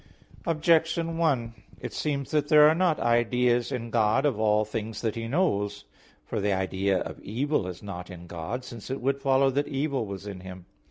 [0.47, 5.13] Objection 1: It seems that there are not ideas in God of all things that
[5.13, 5.85] He knows.
[6.25, 10.07] For the idea of evil is not in God; since it would follow that evil
[10.07, 10.65] was in Him.